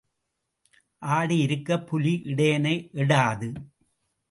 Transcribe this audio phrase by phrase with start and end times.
[1.01, 3.49] ஆடு இருக்கப் புலி இடையனை எடாது.